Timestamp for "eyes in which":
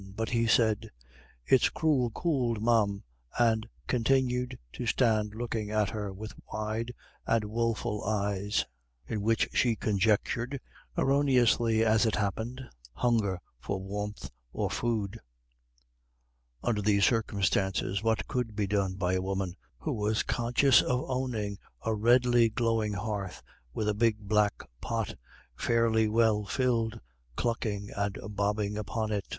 8.03-9.47